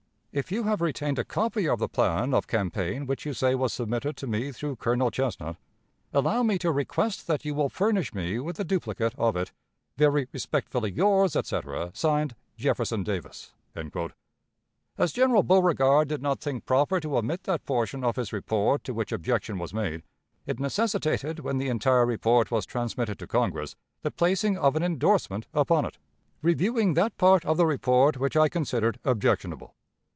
"If 0.33 0.49
you 0.49 0.63
have 0.63 0.79
retained 0.79 1.19
a 1.19 1.25
copy 1.25 1.67
of 1.67 1.79
the 1.79 1.89
plan 1.89 2.33
of 2.33 2.47
campaign 2.47 3.05
which 3.05 3.25
you 3.25 3.33
say 3.33 3.53
was 3.53 3.73
submitted 3.73 4.15
to 4.15 4.27
me 4.27 4.53
through 4.53 4.77
Colonel 4.77 5.11
Chesnut, 5.11 5.57
allow 6.13 6.41
me 6.41 6.57
to 6.59 6.71
request 6.71 7.27
that 7.27 7.43
you 7.43 7.53
will 7.53 7.67
furnish 7.67 8.13
me 8.13 8.39
with 8.39 8.57
a 8.57 8.63
duplicate 8.63 9.13
of 9.17 9.35
it." 9.35 9.51
"Very 9.97 10.29
respectfully 10.31 10.89
yours, 10.89 11.35
etc.," 11.35 11.91
(Signed) 11.93 12.33
"Jefferson 12.55 13.03
Davis." 13.03 13.51
As 14.97 15.11
General 15.11 15.43
Beauregard 15.43 16.07
did 16.07 16.21
not 16.21 16.39
think 16.39 16.65
proper 16.65 17.01
to 17.01 17.17
omit 17.17 17.43
that 17.43 17.65
portion 17.65 18.01
of 18.05 18.15
his 18.15 18.31
report 18.31 18.85
to 18.85 18.93
which 18.93 19.11
objection 19.11 19.57
was 19.59 19.73
made, 19.73 20.01
it 20.45 20.61
necessitated, 20.61 21.41
when 21.41 21.57
the 21.57 21.67
entire 21.67 22.05
report 22.05 22.51
was 22.51 22.65
transmitted 22.65 23.19
to 23.19 23.27
Congress, 23.27 23.75
the 24.01 24.11
placing 24.11 24.57
of 24.57 24.77
an 24.77 24.81
endorsement 24.83 25.47
upon 25.53 25.83
it, 25.83 25.97
reviewing 26.41 26.93
that 26.93 27.17
part 27.17 27.43
of 27.43 27.57
the 27.57 27.65
report 27.65 28.15
which 28.15 28.37
I 28.37 28.47
considered 28.47 28.97
objectionable. 29.03 29.75